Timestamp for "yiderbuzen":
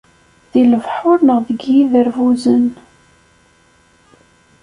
1.71-2.65